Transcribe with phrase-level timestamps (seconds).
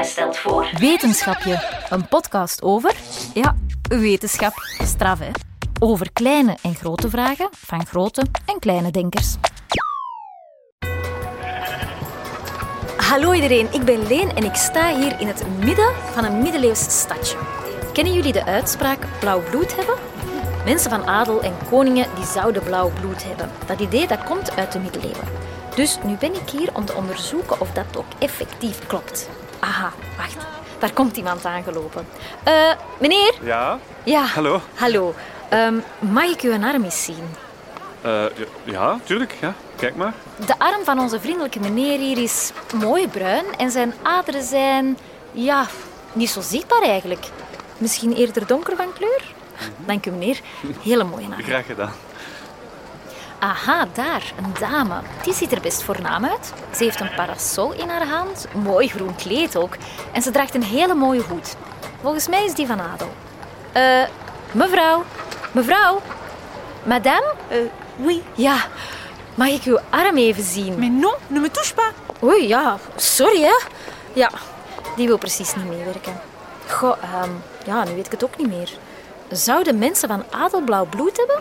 [0.00, 0.70] Stelt voor.
[0.78, 2.94] Wetenschapje, een podcast over,
[3.34, 3.56] ja,
[3.88, 4.52] wetenschap,
[4.84, 5.30] straf hè.
[5.80, 9.36] Over kleine en grote vragen van grote en kleine denkers.
[12.96, 17.00] Hallo iedereen, ik ben Leen en ik sta hier in het midden van een middeleeuws
[17.00, 17.36] stadje.
[17.92, 19.94] Kennen jullie de uitspraak blauw bloed hebben?
[20.64, 23.50] Mensen van adel en koningen die zouden blauw bloed hebben.
[23.66, 25.28] Dat idee dat komt uit de middeleeuwen.
[25.74, 29.28] Dus nu ben ik hier om te onderzoeken of dat ook effectief klopt.
[29.62, 30.36] Aha, wacht.
[30.78, 32.06] Daar komt iemand aangelopen.
[32.42, 32.70] Eh,
[33.00, 33.34] meneer?
[33.42, 33.78] Ja?
[34.04, 34.24] Ja.
[34.24, 34.60] Hallo?
[34.74, 35.14] Hallo.
[35.48, 37.24] Ehm, mag ik uw arm eens zien?
[38.00, 38.24] Eh,
[38.64, 39.36] ja, tuurlijk.
[39.40, 39.54] Ja.
[39.76, 40.12] Kijk maar.
[40.46, 44.98] De arm van onze vriendelijke meneer hier is mooi bruin en zijn aderen zijn,
[45.32, 45.66] ja,
[46.12, 47.26] niet zo zichtbaar eigenlijk.
[47.78, 49.22] Misschien eerder donker van kleur?
[49.76, 50.40] Dank u meneer.
[50.82, 51.42] Hele mooie arm.
[51.42, 51.92] Graag gedaan.
[53.42, 54.94] Aha, daar, een dame.
[55.22, 56.52] Die ziet er best voornaam uit.
[56.76, 59.76] Ze heeft een parasol in haar hand, mooi groen kleed ook.
[60.12, 61.56] En ze draagt een hele mooie hoed.
[62.00, 63.12] Volgens mij is die van adel.
[63.72, 64.02] Eh,
[64.52, 65.04] mevrouw,
[65.52, 66.00] mevrouw,
[66.82, 67.34] madame?
[67.50, 67.58] Euh,
[67.96, 68.22] oui.
[68.34, 68.56] Ja,
[69.34, 70.78] mag ik uw arm even zien?
[70.78, 71.92] Mais non, ne me touche pas.
[72.22, 73.58] Oei, ja, sorry hè.
[74.12, 74.30] Ja,
[74.96, 76.20] die wil precies niet meewerken.
[76.68, 77.30] Goh, ehm,
[77.64, 78.70] ja, nu weet ik het ook niet meer.
[79.30, 81.40] Zouden mensen van adel blauw bloed hebben?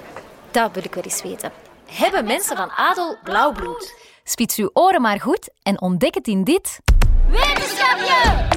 [0.52, 1.61] Dat wil ik wel eens weten.
[1.92, 3.96] Hebben mensen van adel blauw bloed?
[4.24, 6.80] Spits uw oren maar goed en ontdek het in dit...
[7.30, 8.50] Wetenschapje!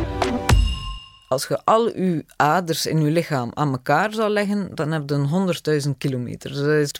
[1.29, 5.15] Als je al je aders in je lichaam aan elkaar zou leggen, dan heb je
[5.15, 6.55] een 100.000 kilometer.
[6.55, 6.91] Dat is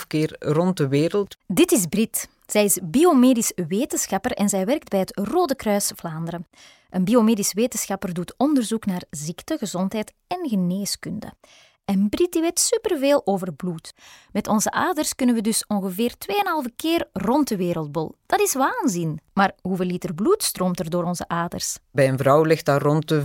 [0.00, 1.36] 2,5 keer rond de wereld.
[1.46, 2.28] Dit is Brit.
[2.46, 6.46] Zij is biomedisch wetenschapper en zij werkt bij het Rode Kruis Vlaanderen.
[6.90, 11.32] Een biomedisch wetenschapper doet onderzoek naar ziekte, gezondheid en geneeskunde.
[11.84, 13.92] En Brit die weet superveel over bloed.
[14.32, 16.12] Met onze aders kunnen we dus ongeveer
[16.66, 18.14] 2,5 keer rond de wereldbol.
[18.26, 19.20] Dat is waanzin.
[19.32, 21.78] Maar hoeveel liter bloed stroomt er door onze aders?
[21.90, 23.22] Bij een vrouw ligt dat rond de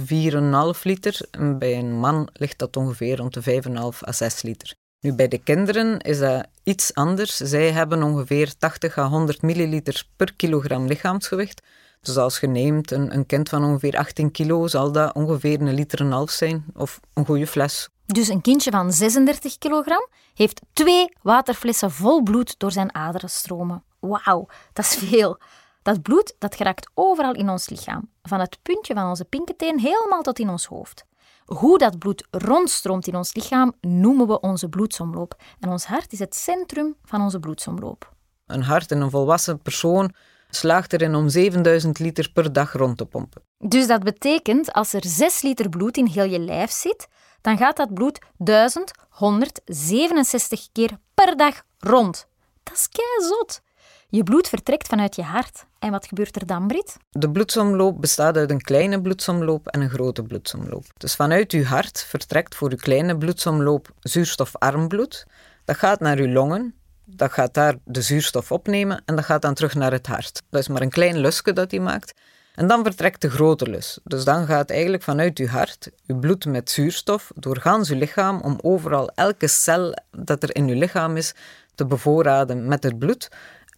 [0.75, 4.73] 4,5 liter en bij een man ligt dat ongeveer rond de 5,5 à 6 liter.
[4.99, 7.35] Nu, bij de kinderen is dat iets anders.
[7.35, 11.61] Zij hebben ongeveer 80 à 100 milliliter per kilogram lichaamsgewicht.
[12.01, 15.73] Dus als je neemt een, een kind van ongeveer 18 kilo, zal dat ongeveer een
[15.73, 16.65] liter en half zijn.
[16.73, 17.89] Of een goede fles.
[18.13, 23.83] Dus een kindje van 36 kilogram heeft twee waterflessen vol bloed door zijn aderen stromen.
[23.99, 25.39] Wauw, dat is veel.
[25.81, 30.21] Dat bloed dat geraakt overal in ons lichaam, van het puntje van onze pinketeen helemaal
[30.21, 31.05] tot in ons hoofd.
[31.45, 35.35] Hoe dat bloed rondstroomt in ons lichaam noemen we onze bloedsomloop.
[35.59, 38.13] En ons hart is het centrum van onze bloedsomloop.
[38.45, 40.13] Een hart in een volwassen persoon
[40.49, 43.41] slaagt erin om 7000 liter per dag rond te pompen.
[43.57, 47.07] Dus dat betekent, als er 6 liter bloed in heel je lijf zit,
[47.41, 52.27] dan gaat dat bloed 1167 keer per dag rond.
[52.63, 53.61] Dat is keizot.
[54.09, 55.65] Je bloed vertrekt vanuit je hart.
[55.79, 56.97] En wat gebeurt er dan, Brit?
[57.09, 60.85] De bloedsomloop bestaat uit een kleine bloedsomloop en een grote bloedsomloop.
[60.97, 65.25] Dus vanuit uw hart vertrekt voor uw kleine bloedsomloop zuurstofarm bloed.
[65.65, 66.75] Dat gaat naar uw longen,
[67.05, 70.41] dat gaat daar de zuurstof opnemen en dat gaat dan terug naar het hart.
[70.49, 72.13] Dat is maar een klein lusje dat hij maakt.
[72.59, 73.99] En dan vertrekt de grote lus.
[74.03, 78.57] Dus dan gaat eigenlijk vanuit uw hart uw bloed met zuurstof doorgaans uw lichaam om
[78.61, 81.33] overal elke cel dat er in uw lichaam is
[81.75, 83.29] te bevoorraden met het bloed.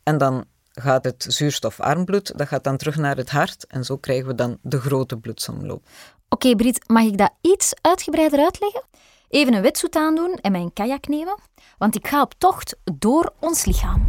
[0.03, 3.97] En dan gaat het zuurstofarm bloed, dat gaat dan terug naar het hart en zo
[3.97, 5.83] krijgen we dan de grote bloedsomloop.
[6.29, 8.83] Oké, Brit, mag ik dat iets uitgebreider uitleggen?
[9.29, 11.39] Even een wetsuit aandoen en mijn kajak nemen,
[11.77, 14.05] want ik ga op tocht door ons lichaam.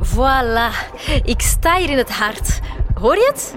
[0.00, 0.70] Voilà,
[1.24, 2.60] ik sta hier in het hart.
[3.00, 3.56] Hoor je het?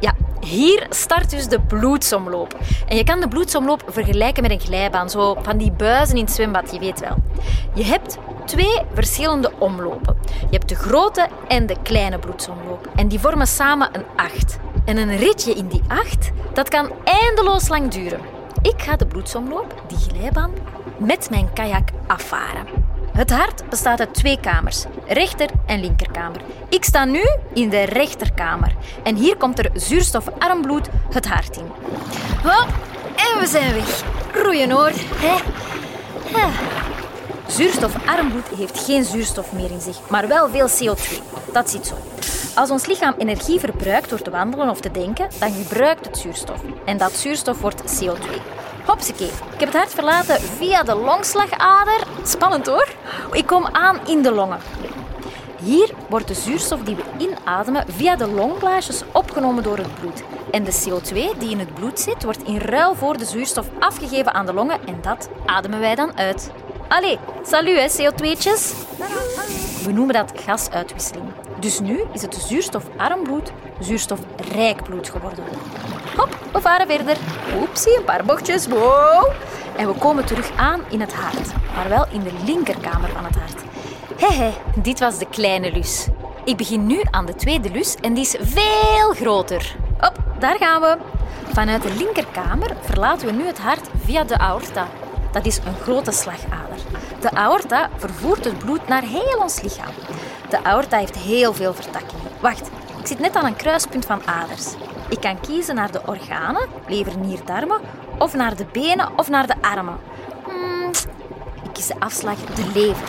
[0.00, 2.58] Ja, hier start dus de bloedsomloop.
[2.88, 6.32] En je kan de bloedsomloop vergelijken met een glijbaan, zo van die buizen in het
[6.32, 7.16] zwembad, je weet wel.
[7.74, 10.16] Je hebt twee verschillende omlopen.
[10.40, 12.88] Je hebt de grote en de kleine bloedsomloop.
[12.94, 14.58] En die vormen samen een acht.
[14.84, 18.20] En een ritje in die acht, dat kan eindeloos lang duren.
[18.62, 20.52] Ik ga de bloedsomloop, die glijbaan,
[20.98, 22.66] met mijn kajak afvaren.
[23.16, 26.40] Het hart bestaat uit twee kamers, rechter- en linkerkamer.
[26.68, 28.72] Ik sta nu in de rechterkamer.
[29.02, 31.66] En hier komt er zuurstofarm bloed het hart in.
[32.42, 32.68] Hop,
[33.16, 34.02] en we zijn weg.
[34.42, 34.92] Roeien hoor.
[34.94, 35.36] Hè?
[37.46, 41.22] Zuurstofarm bloed heeft geen zuurstof meer in zich, maar wel veel CO2.
[41.52, 41.94] Dat zit zo.
[42.54, 46.60] Als ons lichaam energie verbruikt door te wandelen of te denken, dan gebruikt het zuurstof.
[46.84, 48.40] En dat zuurstof wordt CO2.
[48.86, 52.06] Hopsakee, ik heb het hart verlaten via de longslagader.
[52.22, 52.88] Spannend hoor.
[53.32, 54.58] Ik kom aan in de longen.
[55.62, 60.22] Hier wordt de zuurstof die we inademen via de longblaasjes opgenomen door het bloed.
[60.50, 64.34] En de CO2 die in het bloed zit, wordt in ruil voor de zuurstof afgegeven
[64.34, 66.50] aan de longen en dat ademen wij dan uit.
[66.88, 68.74] Allee, salut hè, CO2'tjes.
[69.84, 71.26] We noemen dat gasuitwisseling.
[71.60, 75.44] Dus nu is het zuurstofarm bloed zuurstofrijk bloed geworden.
[76.16, 77.16] Hop, we varen verder.
[77.60, 78.66] Oepsie, een paar bochtjes.
[78.66, 79.32] Wow.
[79.76, 83.34] En we komen terug aan in het hart, maar wel in de linkerkamer van het
[83.34, 83.62] hart.
[84.16, 86.08] Hehe, dit was de kleine lus.
[86.44, 89.76] Ik begin nu aan de tweede lus en die is veel groter.
[89.98, 90.96] Hop, daar gaan we.
[91.52, 94.86] Vanuit de linkerkamer verlaten we nu het hart via de aorta.
[95.32, 96.78] Dat is een grote slagader.
[97.20, 99.94] De aorta vervoert het bloed naar heel ons lichaam.
[100.48, 102.24] De aorta heeft heel veel vertakkingen.
[102.40, 102.70] Wacht,
[103.00, 104.74] ik zit net aan een kruispunt van aders.
[105.08, 107.80] Ik kan kiezen naar de organen, lever, nier, darmen,
[108.18, 109.98] of naar de benen of naar de armen.
[110.44, 110.90] Hmm,
[111.64, 113.08] ik kies de afslag de lever.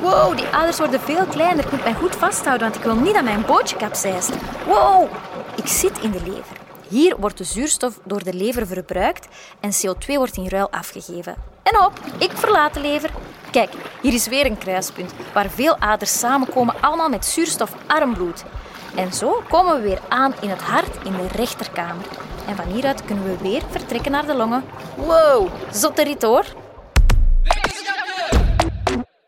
[0.00, 1.64] Wow, die aders worden veel kleiner.
[1.64, 4.30] Ik moet mij goed vasthouden, want ik wil niet dat mijn bootje kapseist.
[4.66, 5.08] Wow,
[5.56, 6.56] ik zit in de lever.
[6.88, 9.28] Hier wordt de zuurstof door de lever verbruikt
[9.60, 11.34] en CO2 wordt in ruil afgegeven.
[11.62, 13.10] En op, ik verlaat de lever.
[13.50, 13.70] Kijk,
[14.02, 18.44] hier is weer een kruispunt waar veel aders samenkomen, allemaal met zuurstofarm bloed.
[18.96, 22.04] En zo komen we weer aan in het hart in de rechterkamer.
[22.46, 24.64] En van hieruit kunnen we weer vertrekken naar de longen.
[24.96, 26.44] Wow, zotte rit hoor.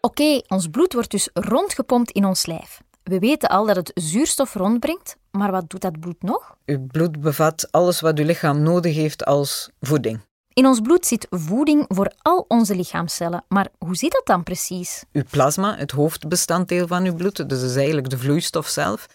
[0.00, 2.80] Oké, ons bloed wordt dus rondgepompt in ons lijf.
[3.02, 6.56] We weten al dat het zuurstof rondbrengt, maar wat doet dat bloed nog?
[6.66, 10.20] Uw bloed bevat alles wat uw lichaam nodig heeft als voeding.
[10.52, 13.44] In ons bloed zit voeding voor al onze lichaamcellen.
[13.48, 15.04] Maar hoe zit dat dan precies?
[15.12, 19.06] Uw plasma, het hoofdbestanddeel van uw bloed, dus is eigenlijk de vloeistof zelf,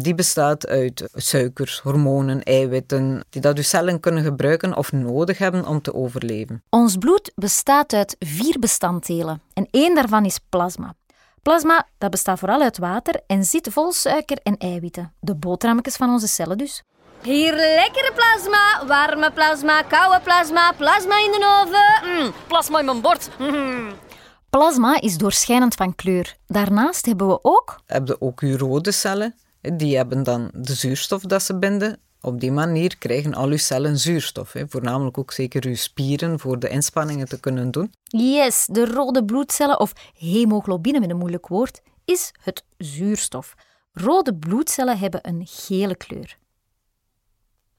[0.00, 5.66] die bestaat uit suikers, hormonen, eiwitten, die dat uw cellen kunnen gebruiken of nodig hebben
[5.66, 6.62] om te overleven.
[6.70, 10.94] Ons bloed bestaat uit vier bestanddelen en één daarvan is plasma.
[11.42, 15.12] Plasma dat bestaat vooral uit water en zit vol suiker en eiwitten.
[15.20, 16.82] De boterhammetjes van onze cellen dus.
[17.22, 22.24] Hier lekkere plasma, warme plasma, koude plasma, plasma in de oven.
[22.24, 23.28] Mm, plasma in mijn bord.
[23.38, 23.92] Mm.
[24.50, 26.36] Plasma is doorschijnend van kleur.
[26.46, 27.80] Daarnaast hebben we ook...
[27.86, 29.34] Heb je ook uw rode cellen.
[29.72, 31.98] Die hebben dan de zuurstof dat ze binden.
[32.20, 34.52] Op die manier krijgen al uw cellen zuurstof.
[34.52, 34.68] Hè.
[34.68, 37.92] Voornamelijk ook zeker uw spieren voor de inspanningen te kunnen doen.
[38.04, 43.54] Yes, de rode bloedcellen, of hemoglobine met een moeilijk woord, is het zuurstof.
[43.92, 46.38] Rode bloedcellen hebben een gele kleur.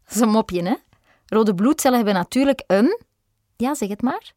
[0.03, 0.75] Dat is een mopje, hè?
[1.25, 2.99] Rode bloedcellen hebben natuurlijk een...
[3.55, 4.33] Ja, zeg het maar.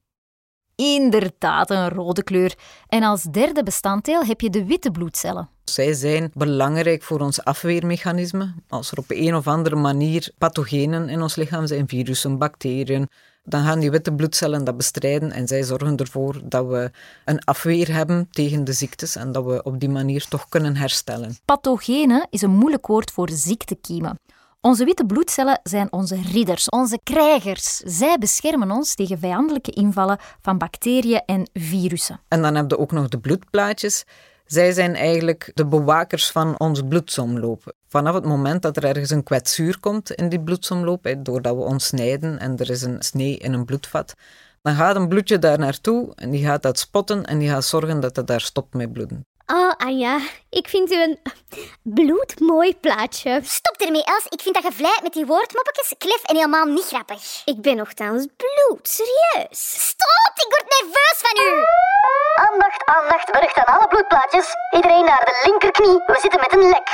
[0.75, 2.55] Inderdaad, een rode kleur.
[2.87, 5.49] En als derde bestanddeel heb je de witte bloedcellen.
[5.75, 8.55] Zij zijn belangrijk voor ons afweermechanisme.
[8.69, 13.09] Als er op een of andere manier pathogenen in ons lichaam zijn, virussen, bacteriën,
[13.45, 16.91] dan gaan die witte bloedcellen dat bestrijden en zij zorgen ervoor dat we
[17.25, 21.37] een afweer hebben tegen de ziektes en dat we op die manier toch kunnen herstellen.
[21.45, 24.19] Pathogenen is een moeilijk woord voor ziektekiemen.
[24.61, 27.77] Onze witte bloedcellen zijn onze ridders, onze krijgers.
[27.77, 32.21] Zij beschermen ons tegen vijandelijke invallen van bacteriën en virussen.
[32.29, 34.05] En dan heb je ook nog de bloedplaatjes.
[34.49, 37.73] Zij zijn eigenlijk de bewakers van ons bloedsomloop.
[37.89, 41.87] Vanaf het moment dat er ergens een kwetsuur komt in die bloedsomloop, doordat we ons
[41.87, 44.15] snijden en er is een snee in een bloedvat,
[44.63, 48.01] dan gaat een bloedje daar naartoe en die gaat dat spotten en die gaat zorgen
[48.01, 49.27] dat het daar stopt met bloeden.
[49.53, 50.19] Oh, Anja,
[50.51, 51.19] ik vind u een
[51.83, 53.41] bloedmooi plaatje.
[53.43, 54.27] Stop ermee, Els.
[54.29, 57.43] Ik vind dat je vlijt met die woordmoppetjes klef en helemaal niet grappig.
[57.45, 59.89] Ik ben nogthans bloed, serieus.
[59.89, 61.65] Stop, ik word nerveus van u.
[62.35, 64.55] Aandacht, aandacht, bericht aan alle bloedplaatjes.
[64.75, 66.89] Iedereen naar de linkerknie, we zitten met een lek.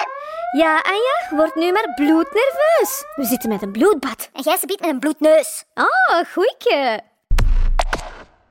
[0.56, 3.04] Ja, Anja, word nu maar bloednerveus.
[3.14, 4.28] We zitten met een bloedbad.
[4.32, 5.64] En jij biedt met een bloedneus.
[5.74, 7.00] Oh, goeie.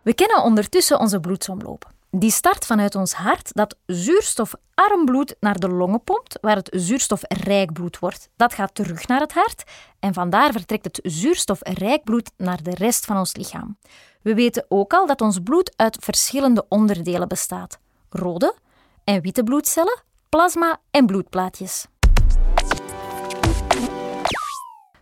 [0.02, 1.92] We kennen ondertussen onze bloedsomloop.
[2.16, 7.74] Die start vanuit ons hart dat zuurstofarm bloed naar de longen pompt, waar het zuurstofrijk
[7.74, 8.30] bloed wordt.
[8.36, 9.64] Dat gaat terug naar het hart
[10.00, 13.78] en vandaar vertrekt het zuurstofrijk bloed naar de rest van ons lichaam.
[14.22, 17.80] We weten ook al dat ons bloed uit verschillende onderdelen bestaat:
[18.10, 18.56] rode
[19.04, 21.86] en witte bloedcellen, plasma en bloedplaatjes.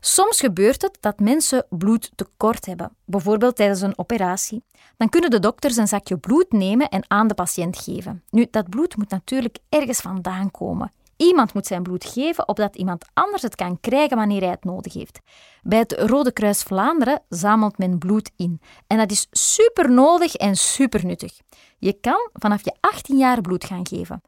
[0.03, 4.63] Soms gebeurt het dat mensen bloedtekort hebben, bijvoorbeeld tijdens een operatie.
[4.97, 8.23] Dan kunnen de dokters een zakje bloed nemen en aan de patiënt geven.
[8.29, 10.91] Nu, dat bloed moet natuurlijk ergens vandaan komen.
[11.17, 14.93] Iemand moet zijn bloed geven, opdat iemand anders het kan krijgen wanneer hij het nodig
[14.93, 15.19] heeft.
[15.63, 18.61] Bij het Rode Kruis Vlaanderen zamelt men bloed in.
[18.87, 21.39] En dat is super nodig en super nuttig.
[21.77, 24.21] Je kan vanaf je 18 jaar bloed gaan geven.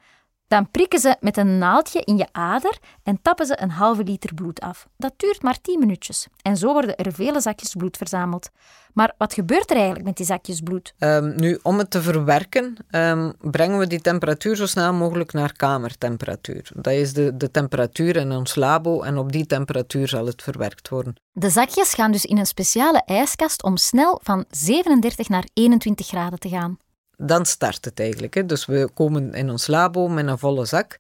[0.54, 4.34] Dan prikken ze met een naaldje in je ader en tappen ze een halve liter
[4.34, 4.88] bloed af.
[4.98, 6.28] Dat duurt maar 10 minuutjes.
[6.42, 8.50] En zo worden er vele zakjes bloed verzameld.
[8.94, 10.94] Maar wat gebeurt er eigenlijk met die zakjes bloed?
[11.00, 15.54] Um, nu, om het te verwerken, um, brengen we die temperatuur zo snel mogelijk naar
[15.54, 16.72] kamertemperatuur.
[16.76, 20.90] Dat is de, de temperatuur in ons labo en op die temperatuur zal het verwerkt
[20.90, 21.16] worden.
[21.32, 26.40] De zakjes gaan dus in een speciale ijskast om snel van 37 naar 21 graden
[26.40, 26.78] te gaan.
[27.18, 28.34] Dan start het eigenlijk.
[28.34, 28.46] Hè.
[28.46, 30.98] Dus we komen in ons labo met een volle zak.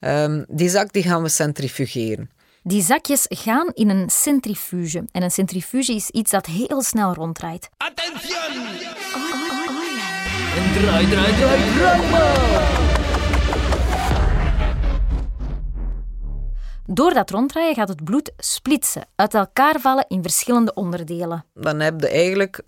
[0.00, 2.30] Ehm, die zak die gaan we centrifugeren.
[2.62, 5.04] Die zakjes gaan in een centrifuge.
[5.12, 7.68] En een centrifuge is iets dat heel snel ronddraait.
[7.76, 8.66] Attention!
[10.56, 12.90] En draai, draai, draai, draai maar!
[16.86, 21.44] Door dat ronddraaien gaat het bloed splitsen, uit elkaar vallen in verschillende onderdelen.
[21.54, 22.62] Dan heb je eigenlijk,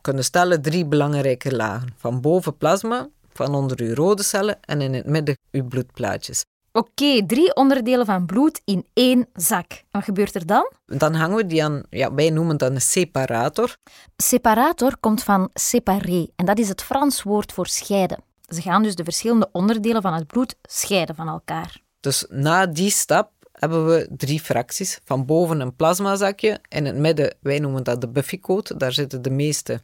[0.00, 1.94] kunnen stellen, drie belangrijke lagen.
[1.96, 6.44] Van boven plasma, van onder uw rode cellen en in het midden uw bloedplaatjes.
[6.72, 9.82] Oké, drie onderdelen van bloed in één zak.
[9.90, 10.72] Wat gebeurt er dan?
[10.86, 13.76] Dan hangen we die aan, ja, wij noemen dat een separator.
[14.16, 18.22] Separator komt van séparer en dat is het Frans woord voor scheiden.
[18.54, 21.80] Ze gaan dus de verschillende onderdelen van het bloed scheiden van elkaar.
[22.00, 25.00] Dus na die stap hebben we drie fracties.
[25.04, 29.30] Van boven een plasmazakje, in het midden, wij noemen dat de buffycoat, daar zitten de
[29.30, 29.80] meeste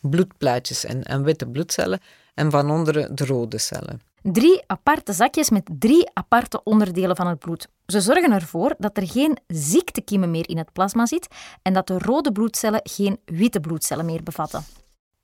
[0.00, 2.00] bloedplaatjes en, en witte bloedcellen,
[2.34, 4.00] en van onderen de rode cellen.
[4.22, 7.68] Drie aparte zakjes met drie aparte onderdelen van het bloed.
[7.86, 11.28] Ze zorgen ervoor dat er geen ziektekiemen meer in het plasma zit
[11.62, 14.64] en dat de rode bloedcellen geen witte bloedcellen meer bevatten.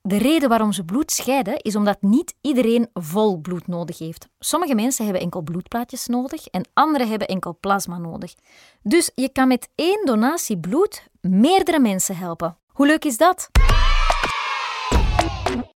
[0.07, 4.27] De reden waarom ze bloed scheiden is omdat niet iedereen vol bloed nodig heeft.
[4.39, 8.33] Sommige mensen hebben enkel bloedplaatjes nodig en anderen hebben enkel plasma nodig.
[8.81, 12.57] Dus je kan met één donatie bloed meerdere mensen helpen.
[12.67, 13.49] Hoe leuk is dat?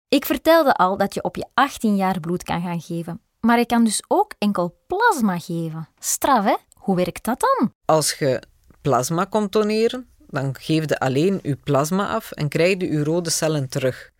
[0.08, 3.20] Ik vertelde al dat je op je 18 jaar bloed kan gaan geven.
[3.40, 5.88] Maar je kan dus ook enkel plasma geven.
[5.98, 6.54] Straf, hè?
[6.74, 7.72] Hoe werkt dat dan?
[7.84, 8.42] Als je
[8.80, 13.30] plasma komt doneren, dan geef je alleen je plasma af en krijg je je rode
[13.30, 14.16] cellen terug.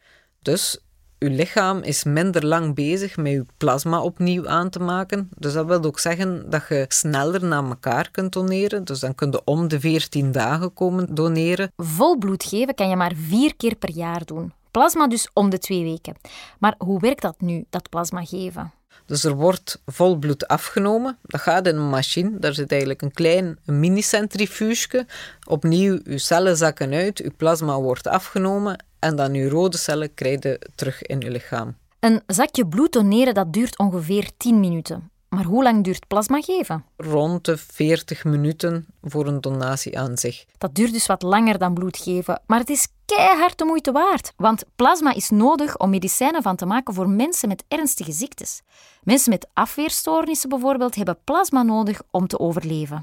[0.49, 0.79] Dus
[1.19, 5.29] uw lichaam is minder lang bezig met uw plasma opnieuw aan te maken.
[5.37, 8.85] Dus dat wil ook zeggen dat je sneller naar elkaar kunt doneren.
[8.85, 11.73] Dus dan kun je om de 14 dagen komen doneren.
[11.77, 14.53] Vol bloed geven kan je maar vier keer per jaar doen.
[14.71, 16.15] Plasma dus om de twee weken.
[16.59, 18.73] Maar hoe werkt dat nu, dat plasma geven?
[19.07, 21.19] Dus er wordt vol bloed afgenomen.
[21.23, 22.39] Dat gaat in een machine.
[22.39, 25.07] Daar zit eigenlijk een klein mini-centrifuge.
[25.47, 30.43] Opnieuw, uw cellen zakken uit, uw plasma wordt afgenomen en dan uw rode cellen krijg
[30.43, 31.77] je terug in uw lichaam.
[32.01, 35.11] Een zakje bloed doneren dat duurt ongeveer 10 minuten.
[35.29, 36.85] Maar hoe lang duurt plasma geven?
[36.97, 40.45] Rond de 40 minuten voor een donatie aan zich.
[40.59, 44.33] Dat duurt dus wat langer dan bloed geven, maar het is keihard de moeite waard.
[44.37, 48.61] Want plasma is nodig om medicijnen van te maken voor mensen met ernstige ziektes.
[49.03, 53.03] Mensen met afweerstoornissen bijvoorbeeld hebben plasma nodig om te overleven.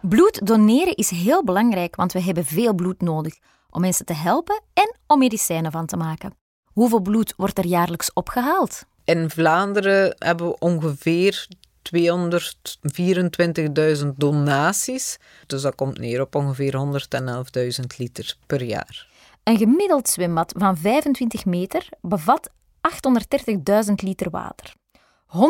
[0.00, 3.38] Bloed doneren is heel belangrijk, want we hebben veel bloed nodig
[3.72, 6.36] om mensen te helpen en om medicijnen van te maken.
[6.64, 8.84] Hoeveel bloed wordt er jaarlijks opgehaald?
[9.04, 11.48] In Vlaanderen hebben we ongeveer
[14.02, 15.18] 224.000 donaties.
[15.46, 16.74] Dus dat komt neer op ongeveer
[17.80, 19.08] 111.000 liter per jaar.
[19.42, 22.50] Een gemiddeld zwembad van 25 meter bevat
[23.88, 24.74] 830.000 liter water.
[25.36, 25.40] 111.000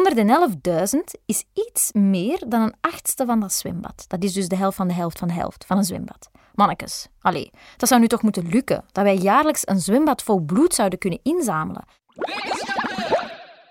[1.26, 4.04] is iets meer dan een achtste van dat zwembad.
[4.08, 6.30] Dat is dus de helft van de helft van de helft van een zwembad.
[6.54, 10.74] Mannekes, allee, dat zou nu toch moeten lukken, dat wij jaarlijks een zwembad vol bloed
[10.74, 11.84] zouden kunnen inzamelen.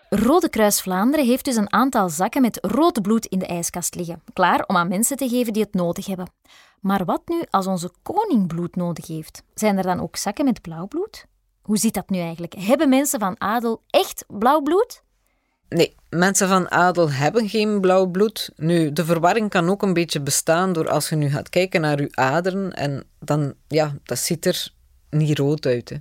[0.10, 4.22] Rode Kruis Vlaanderen heeft dus een aantal zakken met rood bloed in de ijskast liggen,
[4.34, 6.32] klaar om aan mensen te geven die het nodig hebben.
[6.80, 9.44] Maar wat nu als onze koning bloed nodig heeft?
[9.54, 11.26] Zijn er dan ook zakken met blauw bloed?
[11.62, 12.54] Hoe zit dat nu eigenlijk?
[12.54, 15.06] Hebben mensen van adel echt blauw bloed?
[15.70, 18.52] Nee, mensen van adel hebben geen blauw bloed.
[18.56, 22.02] Nu, de verwarring kan ook een beetje bestaan door als je nu gaat kijken naar
[22.02, 24.72] je aderen en dan, ja, dat ziet er
[25.10, 26.00] niet rood uit.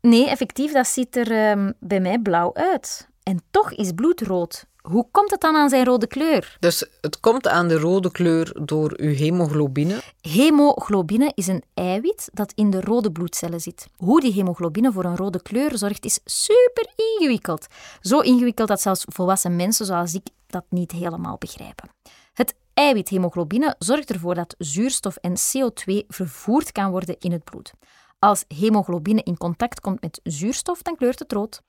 [0.00, 3.08] Nee, effectief, dat ziet er ehm, bij mij blauw uit.
[3.22, 4.66] En toch is bloed rood.
[4.88, 6.56] Hoe komt het dan aan zijn rode kleur?
[6.60, 10.02] Dus het komt aan de rode kleur door uw hemoglobine.
[10.20, 13.88] Hemoglobine is een eiwit dat in de rode bloedcellen zit.
[13.96, 17.66] Hoe die hemoglobine voor een rode kleur zorgt is super ingewikkeld.
[18.00, 21.88] Zo ingewikkeld dat zelfs volwassen mensen zoals ik dat niet helemaal begrijpen.
[22.32, 27.72] Het eiwit hemoglobine zorgt ervoor dat zuurstof en CO2 vervoerd kan worden in het bloed.
[28.18, 31.62] Als hemoglobine in contact komt met zuurstof, dan kleurt het rood.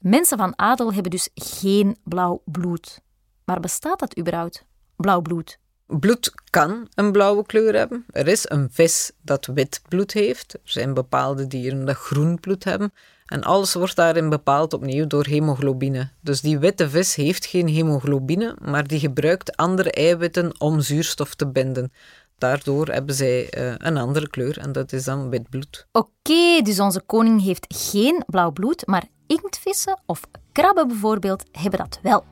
[0.00, 3.00] Mensen van adel hebben dus geen blauw bloed.
[3.44, 4.64] Maar bestaat dat überhaupt,
[4.96, 5.58] blauw bloed?
[5.86, 8.04] Bloed kan een blauwe kleur hebben.
[8.10, 10.54] Er is een vis dat wit bloed heeft.
[10.54, 12.92] Er zijn bepaalde dieren dat groen bloed hebben.
[13.26, 16.10] En alles wordt daarin bepaald opnieuw door hemoglobine.
[16.20, 21.46] Dus die witte vis heeft geen hemoglobine, maar die gebruikt andere eiwitten om zuurstof te
[21.46, 21.92] binden.
[22.38, 25.86] Daardoor hebben zij uh, een andere kleur en dat is dan wit bloed.
[25.92, 30.20] Oké, dus onze koning heeft geen blauw bloed, maar Inktvissen of
[30.52, 32.24] krabben bijvoorbeeld hebben dat wel.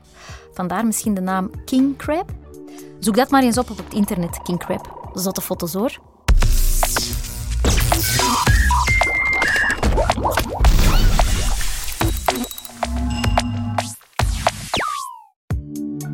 [0.53, 2.31] Vandaar misschien de naam king crab.
[2.99, 5.11] Zoek dat maar eens op op het internet, king crab.
[5.13, 5.97] Zotte foto's hoor.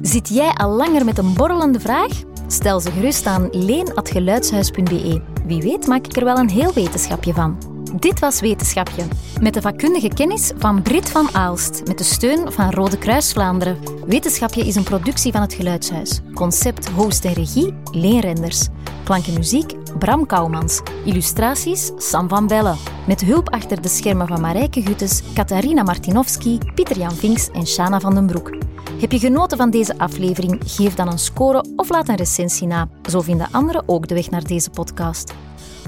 [0.01, 2.11] Zit jij al langer met een borrelende vraag?
[2.47, 5.21] Stel ze gerust aan leen.geluidshuis.be.
[5.45, 7.74] Wie weet maak ik er wel een heel wetenschapje van.
[7.93, 9.03] Dit was Wetenschapje,
[9.41, 13.77] met de vakkundige kennis van Brit van Aalst, met de steun van Rode Kruis Vlaanderen.
[14.05, 16.21] Wetenschapje is een productie van het Geluidshuis.
[16.33, 18.67] Concept, host en regie, Leen Renders.
[19.03, 20.81] Klank en muziek, Bram Kouwmans.
[21.05, 22.77] Illustraties, Sam van Bellen.
[23.07, 28.13] Met hulp achter de schermen van Marijke Guttes, Katarina Martinovski, Pieter-Jan Vinks en Shana van
[28.13, 28.57] den Broek.
[28.99, 30.61] Heb je genoten van deze aflevering?
[30.65, 32.87] Geef dan een score of laat een recensie na.
[33.09, 35.33] Zo vinden anderen ook de weg naar deze podcast.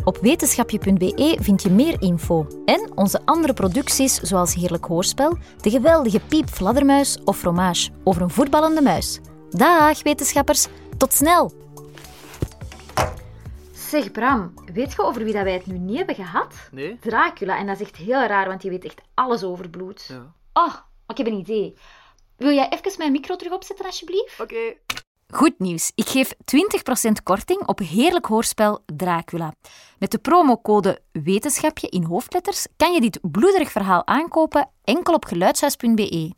[0.07, 6.19] Op wetenschapje.be vind je meer info en onze andere producties zoals Heerlijk Hoorspel, de geweldige
[6.19, 9.19] Piep Fladdermuis of Fromage over een voetballende muis.
[9.49, 11.51] Dag wetenschappers, tot snel!
[13.73, 16.55] Zeg Bram, weet je over wie dat wij het nu niet hebben gehad?
[16.71, 16.97] Nee?
[16.99, 20.05] Dracula, en dat is echt heel raar, want je weet echt alles over bloed.
[20.07, 20.33] Ja.
[20.53, 20.75] Oh,
[21.07, 21.77] ik heb een idee.
[22.37, 24.39] Wil jij even mijn micro terug opzetten, alsjeblieft?
[24.39, 24.73] Oké.
[25.33, 25.91] Goed nieuws.
[25.95, 29.53] Ik geef 20% korting op heerlijk hoorspel Dracula.
[29.99, 36.31] Met de promocode wetenschapje in hoofdletters kan je dit bloederig verhaal aankopen enkel op geluidshuis.be.